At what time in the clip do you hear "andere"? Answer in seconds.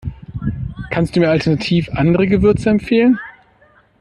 1.93-2.25